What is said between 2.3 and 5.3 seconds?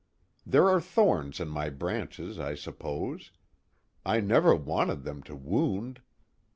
I suppose. I never wanted them